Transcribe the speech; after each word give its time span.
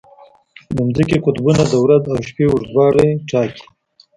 د 0.75 0.77
ځمکې 0.95 1.17
قطبونه 1.25 1.61
د 1.71 1.73
ورځ 1.83 2.03
او 2.13 2.17
شپه 2.27 2.45
اوږدوالی 2.51 3.07
ټاکي. 3.29 3.65